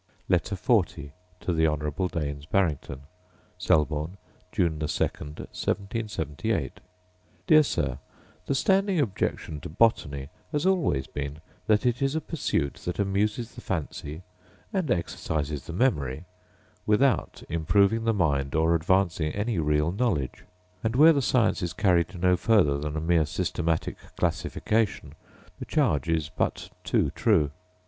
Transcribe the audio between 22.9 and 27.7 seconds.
a mere systematic classification, the charge is but too true.